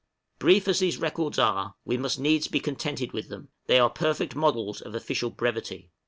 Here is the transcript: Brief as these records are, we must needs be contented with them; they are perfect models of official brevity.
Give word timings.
Brief 0.39 0.67
as 0.67 0.79
these 0.79 0.97
records 0.97 1.37
are, 1.37 1.75
we 1.85 1.95
must 1.95 2.17
needs 2.19 2.47
be 2.47 2.59
contented 2.59 3.11
with 3.11 3.29
them; 3.29 3.49
they 3.67 3.77
are 3.77 3.87
perfect 3.87 4.35
models 4.35 4.81
of 4.81 4.95
official 4.95 5.29
brevity. 5.29 5.91